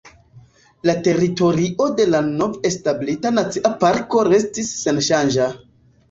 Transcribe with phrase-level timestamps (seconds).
[0.89, 5.51] La teritorio de la nove establita nacia parko restis senŝanĝa.